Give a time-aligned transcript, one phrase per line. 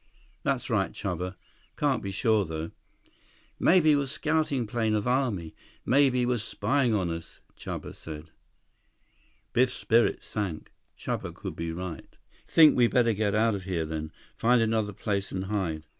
[0.41, 1.35] "That's right, Chuba.
[1.77, 2.71] Can't be sure, though."
[3.59, 5.53] "Maybe was scouting plane of army.
[5.85, 8.31] Maybe was spying on us," Chuba said.
[9.53, 10.71] Biff's spirits sank.
[10.97, 12.17] Chuba could be right.
[12.47, 14.11] "Think we better get out of here then?
[14.35, 15.83] Find another place and hide?"